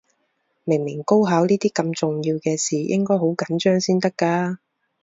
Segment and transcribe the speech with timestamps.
[0.63, 4.57] 明明高考呢啲咁重要嘅事，應該好緊張先得㗎